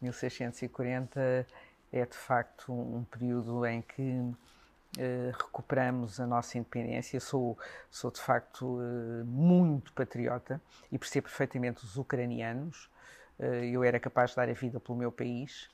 1640 0.00 1.46
é 1.92 2.04
de 2.04 2.16
facto 2.16 2.72
um 2.72 3.04
período 3.04 3.64
em 3.64 3.80
que 3.80 4.02
uh, 4.02 5.32
recuperamos 5.32 6.18
a 6.18 6.26
nossa 6.26 6.58
independência. 6.58 7.20
Sou, 7.20 7.56
sou 7.90 8.10
de 8.10 8.20
facto 8.20 8.66
uh, 8.66 9.24
muito 9.24 9.92
patriota 9.92 10.60
e 10.90 10.98
percebo 10.98 11.28
perfeitamente 11.28 11.84
os 11.84 11.96
ucranianos. 11.96 12.90
Uh, 13.38 13.64
eu 13.64 13.84
era 13.84 14.00
capaz 14.00 14.30
de 14.30 14.36
dar 14.36 14.48
a 14.48 14.52
vida 14.52 14.80
pelo 14.80 14.98
meu 14.98 15.12
país 15.12 15.68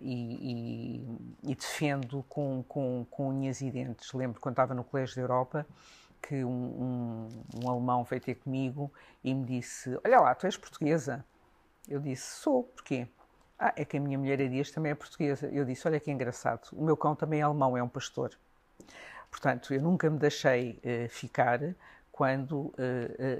e, 0.00 1.00
e, 1.42 1.50
e, 1.50 1.54
defendo 1.54 2.22
com, 2.28 2.62
com, 2.68 3.06
com 3.10 3.30
unhas 3.30 3.62
e 3.62 3.70
dentes. 3.70 4.12
Lembro 4.12 4.38
quando 4.38 4.52
estava 4.52 4.74
no 4.74 4.84
Colégio 4.84 5.16
da 5.16 5.22
Europa 5.22 5.66
que 6.20 6.44
um, 6.44 6.48
um, 6.48 7.28
um, 7.56 7.70
alemão 7.70 8.04
veio 8.04 8.20
ter 8.22 8.36
comigo 8.36 8.92
e 9.24 9.34
me 9.34 9.44
disse: 9.44 9.98
Olha 10.04 10.20
lá, 10.20 10.34
tu 10.34 10.46
és 10.46 10.56
portuguesa. 10.56 11.24
Eu 11.88 12.00
disse: 12.00 12.40
Sou, 12.40 12.64
porquê? 12.64 13.06
Ah, 13.58 13.72
é 13.76 13.84
que 13.84 13.96
a 13.96 14.00
minha 14.00 14.18
mulher 14.18 14.40
a 14.40 14.48
Dias 14.48 14.70
também 14.70 14.92
é 14.92 14.94
portuguesa. 14.94 15.46
Eu 15.48 15.64
disse: 15.64 15.86
Olha 15.86 16.00
que 16.00 16.10
engraçado, 16.10 16.68
o 16.72 16.84
meu 16.84 16.96
cão 16.96 17.14
também 17.14 17.40
é 17.40 17.42
alemão, 17.42 17.76
é 17.76 17.82
um 17.82 17.88
pastor. 17.88 18.36
Portanto, 19.30 19.72
eu 19.72 19.80
nunca 19.80 20.10
me 20.10 20.18
deixei 20.18 20.78
uh, 20.84 21.08
ficar 21.08 21.60
quando 22.12 22.54
uh, 22.54 22.72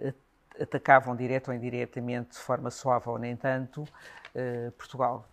uh, 0.08 0.14
atacavam 0.62 1.14
direto 1.14 1.48
ou 1.48 1.54
indiretamente, 1.54 2.30
de 2.30 2.38
forma 2.38 2.70
suave 2.70 3.08
ou 3.08 3.18
nem 3.18 3.36
tanto, 3.36 3.86
Portugal. 4.78 5.28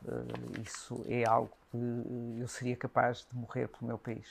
isso 0.62 1.06
é 1.08 1.26
algo 1.26 1.52
que 1.72 2.38
eu 2.40 2.48
seria 2.50 2.76
capaz 2.76 3.26
de 3.30 3.38
morrer 3.38 3.68
pelo 3.68 3.88
meu 3.88 3.98
país. 3.98 4.28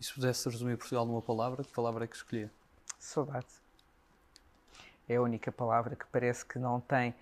E 0.00 0.04
se 0.04 0.14
pudesse 0.14 0.48
resumir 0.48 0.76
Portugal 0.78 1.04
numa 1.04 1.20
palavra, 1.20 1.62
que 1.62 1.72
palavra 1.72 2.04
é 2.04 2.06
que 2.06 2.16
escolhia? 2.16 2.50
Saudade. 2.98 3.61
É 5.12 5.16
a 5.16 5.22
única 5.22 5.52
palavra 5.52 5.94
que 5.94 6.06
parece 6.06 6.44
que 6.44 6.58
não 6.58 6.80
tem 6.80 7.14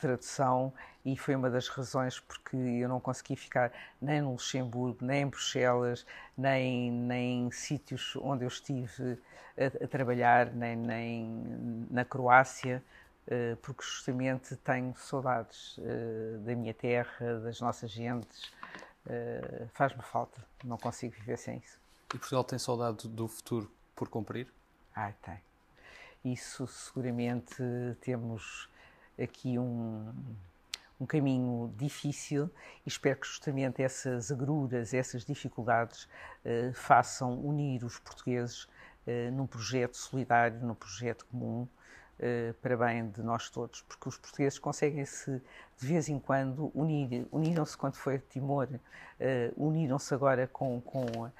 tradução 0.00 0.72
e 1.04 1.16
foi 1.16 1.36
uma 1.36 1.48
das 1.48 1.68
razões 1.68 2.18
porque 2.18 2.56
eu 2.56 2.88
não 2.88 3.00
consegui 3.00 3.36
ficar 3.36 3.72
nem 4.00 4.20
no 4.20 4.32
Luxemburgo, 4.32 4.98
nem 5.00 5.22
em 5.22 5.26
Bruxelas, 5.28 6.04
nem, 6.36 6.90
nem 6.90 7.46
em 7.46 7.50
sítios 7.52 8.16
onde 8.16 8.44
eu 8.44 8.48
estive 8.48 9.18
a, 9.56 9.84
a 9.84 9.88
trabalhar, 9.88 10.52
nem, 10.52 10.76
nem 10.76 11.86
na 11.88 12.04
Croácia, 12.04 12.82
uh, 13.28 13.56
porque 13.58 13.84
justamente 13.84 14.56
tenho 14.56 14.94
saudades 14.96 15.78
uh, 15.78 16.38
da 16.40 16.54
minha 16.54 16.74
terra, 16.74 17.40
das 17.40 17.60
nossas 17.60 17.90
gentes. 17.90 18.52
Uh, 19.06 19.68
Faz-me 19.72 20.02
falta, 20.02 20.44
não 20.64 20.76
consigo 20.76 21.14
viver 21.14 21.38
sem 21.38 21.58
isso. 21.58 21.78
E 22.12 22.18
Portugal 22.18 22.42
tem 22.42 22.58
saudade 22.58 23.08
do 23.08 23.28
futuro 23.28 23.70
por 23.94 24.08
cumprir? 24.08 24.52
Ai, 24.94 25.14
tem. 25.22 25.45
Isso 26.26 26.66
seguramente 26.66 27.62
temos 28.00 28.68
aqui 29.16 29.60
um, 29.60 30.12
um 31.00 31.06
caminho 31.06 31.72
difícil 31.76 32.50
e 32.84 32.88
espero 32.88 33.20
que 33.20 33.28
justamente 33.28 33.80
essas 33.80 34.32
agruras, 34.32 34.92
essas 34.92 35.24
dificuldades 35.24 36.08
eh, 36.44 36.72
façam 36.74 37.38
unir 37.38 37.84
os 37.84 38.00
portugueses 38.00 38.66
eh, 39.06 39.30
num 39.30 39.46
projeto 39.46 39.96
solidário, 39.96 40.58
num 40.58 40.74
projeto 40.74 41.24
comum 41.26 41.62
uh, 41.62 42.54
para 42.60 42.76
bem 42.76 43.08
de 43.08 43.22
nós 43.22 43.48
todos, 43.48 43.82
porque 43.82 44.08
os 44.08 44.18
portugueses 44.18 44.58
conseguem-se 44.58 45.40
de 45.78 45.86
vez 45.86 46.08
em 46.08 46.18
quando 46.18 46.72
unir. 46.74 47.28
Uniram-se 47.30 47.78
quando 47.78 47.94
foi 47.94 48.18
Timor, 48.18 48.68
uniram-se 49.56 50.12
agora 50.12 50.48
com, 50.48 50.80
com 50.80 51.30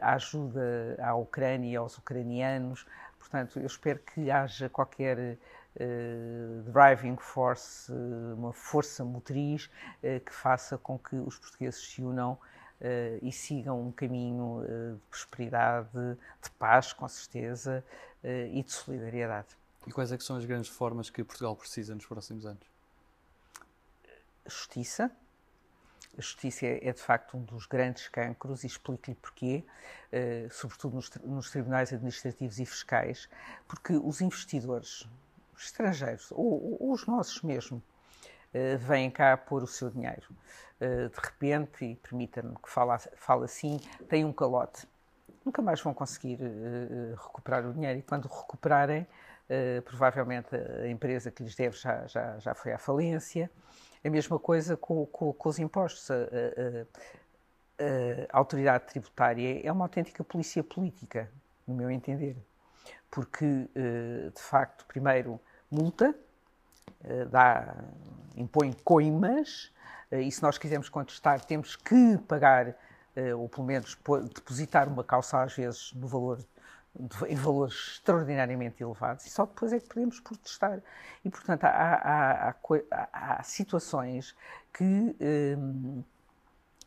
a 0.00 0.14
ajuda 0.14 0.96
à 0.98 1.14
Ucrânia 1.14 1.70
e 1.70 1.76
aos 1.76 1.96
ucranianos. 1.98 2.84
Portanto, 3.24 3.58
eu 3.58 3.66
espero 3.66 4.00
que 4.00 4.30
haja 4.30 4.68
qualquer 4.68 5.38
driving 6.66 7.16
force, 7.16 7.90
uma 8.36 8.52
força 8.52 9.02
motriz 9.02 9.68
que 10.24 10.30
faça 10.32 10.76
com 10.76 10.98
que 10.98 11.16
os 11.16 11.38
portugueses 11.38 11.80
se 11.80 12.02
unam 12.02 12.38
Uh, 12.80 13.16
e 13.22 13.32
sigam 13.32 13.80
um 13.80 13.92
caminho 13.92 14.60
uh, 14.60 14.94
de 14.96 15.00
prosperidade, 15.08 15.88
de 16.42 16.50
paz, 16.58 16.92
com 16.92 17.08
certeza, 17.08 17.84
uh, 18.22 18.26
e 18.52 18.62
de 18.62 18.72
solidariedade. 18.72 19.56
E 19.86 19.92
quais 19.92 20.10
é 20.12 20.18
que 20.18 20.24
são 20.24 20.36
as 20.36 20.44
grandes 20.44 20.68
reformas 20.68 21.08
que 21.08 21.22
Portugal 21.22 21.54
precisa 21.54 21.94
nos 21.94 22.04
próximos 22.04 22.44
anos? 22.44 22.66
Justiça. 24.44 25.10
A 26.16 26.20
justiça 26.20 26.66
é, 26.66 26.88
é 26.88 26.92
de 26.92 27.00
facto 27.00 27.36
um 27.36 27.42
dos 27.42 27.66
grandes 27.66 28.08
cancros 28.08 28.62
e 28.62 28.68
explico-lhe 28.68 29.16
porquê, 29.16 29.64
uh, 30.12 30.52
sobretudo 30.52 31.02
nos, 31.24 31.50
tribunais 31.50 31.92
administrativos 31.92 32.60
e 32.60 32.66
fiscais, 32.66 33.28
porque 33.66 33.94
os 33.94 34.20
investidores 34.20 35.08
estrangeiros, 35.58 36.30
ou, 36.30 36.78
os 36.92 37.06
nossos 37.06 37.42
mesmo, 37.42 37.78
uh, 37.78 38.78
vêm 38.78 39.10
cá 39.10 39.36
pôr 39.36 39.62
o 39.62 39.66
seu 39.66 39.90
dinheiro. 39.90 40.28
Uh, 40.80 41.08
de 41.08 41.20
repente, 41.20 41.84
e 41.84 41.96
permita-me 41.96 42.54
que 42.56 42.70
fale, 42.70 42.96
fale 43.16 43.44
assim, 43.44 43.80
têm 44.08 44.24
um 44.24 44.32
calote. 44.32 44.86
Nunca 45.44 45.60
mais 45.60 45.80
vão 45.82 45.92
conseguir 45.92 46.38
recuperar 47.12 47.66
o 47.66 47.74
dinheiro 47.74 47.98
e 47.98 48.02
quando 48.02 48.24
recuperarem, 48.24 49.06
provavelmente 49.84 50.56
a 50.56 50.88
empresa 50.88 51.30
que 51.30 51.42
lhes 51.42 51.54
deve 51.54 51.76
já, 51.76 52.06
já, 52.06 52.38
já 52.38 52.54
foi 52.54 52.72
à 52.72 52.78
falência. 52.78 53.50
A 54.04 54.10
mesma 54.10 54.38
coisa 54.38 54.76
com, 54.76 55.06
com, 55.06 55.32
com 55.32 55.48
os 55.48 55.58
impostos. 55.58 56.10
A, 56.10 56.14
a, 56.14 56.26
a, 58.32 58.38
autoridade 58.38 58.84
tributária 58.86 59.66
é 59.66 59.72
uma 59.72 59.86
autêntica 59.86 60.22
polícia 60.22 60.62
política, 60.62 61.30
no 61.66 61.74
meu 61.74 61.90
entender. 61.90 62.36
Porque, 63.10 63.44
uh, 63.44 64.30
de 64.30 64.42
facto, 64.42 64.84
primeiro 64.86 65.40
multa, 65.70 66.14
uh, 67.04 67.26
dá, 67.30 67.74
impõe 68.36 68.72
coimas, 68.84 69.72
e 70.12 70.30
se 70.30 70.42
nós 70.42 70.58
quisermos 70.58 70.88
contestar, 70.88 71.44
temos 71.44 71.74
que 71.74 72.18
pagar, 72.28 72.76
ou 73.36 73.48
pelo 73.48 73.66
menos 73.66 73.98
depositar 74.32 74.86
uma 74.88 75.02
calça, 75.02 75.42
às 75.42 75.54
vezes, 75.54 75.92
no 75.92 76.06
valor 76.06 76.38
em 77.28 77.34
valores 77.34 77.94
extraordinariamente 77.94 78.82
elevados 78.82 79.26
e 79.26 79.30
só 79.30 79.44
depois 79.46 79.72
é 79.72 79.80
que 79.80 79.88
podemos 79.88 80.20
protestar. 80.20 80.80
E, 81.24 81.30
portanto, 81.30 81.64
há, 81.64 81.68
há, 81.68 82.50
há, 82.50 83.38
há 83.38 83.42
situações 83.42 84.34
que, 84.72 84.84
um, 84.84 86.04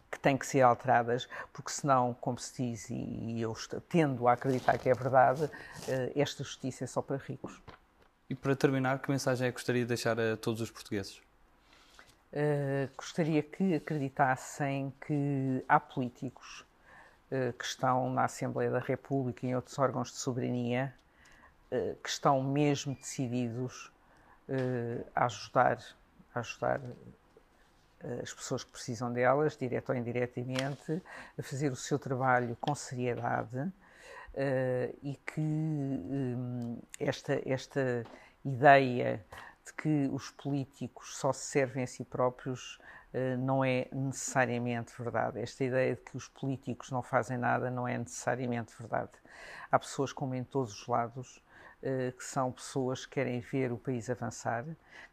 que 0.10 0.20
têm 0.20 0.38
que 0.38 0.48
ser 0.48 0.62
alteradas, 0.62 1.28
porque 1.52 1.72
senão, 1.72 2.16
como 2.22 2.40
se 2.40 2.64
diz, 2.64 2.90
e 2.90 3.42
eu 3.42 3.54
tendo 3.90 4.28
a 4.28 4.34
acreditar 4.34 4.78
que 4.78 4.90
é 4.90 4.94
verdade, 4.94 5.44
uh, 5.44 5.52
esta 6.16 6.44
justiça 6.44 6.86
é 6.86 6.88
só 6.88 7.02
para 7.02 7.18
ricos. 7.18 7.62
E 8.30 8.36
para 8.36 8.56
terminar, 8.56 9.00
que 9.00 9.10
mensagem 9.10 9.48
é 9.48 9.52
que 9.52 9.56
gostaria 9.56 9.82
de 9.82 9.88
deixar 9.88 10.20
a 10.20 10.38
todos 10.38 10.62
os 10.62 10.72
portugueses? 10.72 11.22
Uh, 12.32 12.90
gostaria 12.96 13.42
que 13.42 13.76
acreditassem 13.76 14.94
que 15.06 15.64
há 15.68 15.80
políticos 15.80 16.62
eh, 16.62 16.67
que 17.58 17.66
estão 17.66 18.10
na 18.10 18.26
Assembleia 18.26 18.72
da 18.72 18.80
República 18.80 19.46
e 19.46 19.50
em 19.50 19.56
outros 19.56 19.78
órgãos 19.78 20.12
de 20.12 20.18
soberania, 20.18 20.94
eh, 21.70 21.96
que 22.02 22.10
estão 22.10 22.42
mesmo 22.42 22.96
decididos 22.96 23.92
eh, 24.48 25.04
a 25.14 25.26
ajudar, 25.26 25.80
a 26.34 26.40
ajudar 26.40 26.82
as 28.22 28.32
pessoas 28.32 28.64
que 28.64 28.72
precisam 28.72 29.12
delas, 29.12 29.58
direto 29.58 29.90
ou 29.90 29.96
indiretamente, 29.96 31.02
a 31.38 31.44
fazer 31.44 31.72
o 31.72 31.76
seu 31.76 31.98
trabalho 31.98 32.56
com 32.62 32.76
seriedade 32.76 33.72
e 35.02 35.20
que 35.26 36.80
esta, 37.00 37.42
esta 37.44 38.06
ideia 38.46 39.26
de 39.66 39.74
que 39.74 40.10
os 40.14 40.30
políticos 40.30 41.18
só 41.18 41.34
se 41.34 41.46
servem 41.46 41.84
a 41.84 41.88
si 41.88 42.06
próprios 42.06 42.80
não 43.40 43.64
é 43.64 43.88
necessariamente 43.92 44.94
verdade. 44.98 45.40
Esta 45.40 45.64
ideia 45.64 45.96
de 45.96 46.02
que 46.02 46.16
os 46.16 46.28
políticos 46.28 46.92
não 46.92 47.02
fazem 47.02 47.38
nada 47.38 47.72
não 47.72 47.88
é 47.88 47.98
necessariamente 47.98 48.74
verdade. 48.80 49.12
Há 49.72 49.80
pessoas, 49.80 50.14
como 50.14 50.36
em 50.36 50.44
todos 50.44 50.74
os 50.74 50.88
lados, 50.88 51.42
que 51.82 52.24
são 52.24 52.52
pessoas 52.52 53.06
que 53.06 53.14
querem 53.14 53.40
ver 53.40 53.72
o 53.72 53.78
país 53.78 54.10
avançar, 54.10 54.66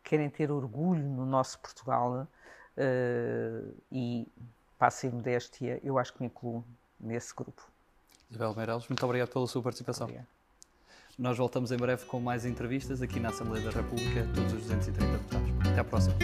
querem 0.03 0.29
ter 0.29 0.51
orgulho 0.51 1.03
no 1.03 1.25
nosso 1.25 1.59
Portugal 1.59 2.27
e, 3.91 4.27
passa 4.79 5.07
em 5.07 5.11
modéstia, 5.11 5.81
eu 5.83 5.99
acho 5.99 6.13
que 6.13 6.21
me 6.21 6.27
incluo 6.27 6.65
nesse 6.99 7.35
grupo. 7.35 7.63
Isabel 8.31 8.55
Meireles, 8.55 8.89
muito 8.89 9.05
obrigado 9.05 9.29
pela 9.29 9.47
sua 9.47 9.63
participação. 9.63 10.07
Obrigado. 10.07 10.27
Nós 11.17 11.39
voltamos 11.39 11.71
em 11.71 11.77
breve 11.77 12.05
com 12.07 12.19
mais 12.19 12.45
entrevistas 12.45 13.01
aqui 13.01 13.21
na 13.21 13.29
Assembleia 13.29 13.65
da 13.65 13.71
República, 13.71 14.27
todos 14.35 14.53
os 14.53 14.63
230 14.63 15.13
deputados. 15.13 15.51
Até 15.71 15.81
à 15.81 15.85
próxima. 15.85 16.17